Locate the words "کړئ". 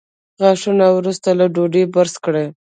2.25-2.47